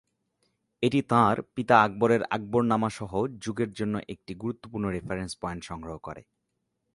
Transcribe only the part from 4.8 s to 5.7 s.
reference point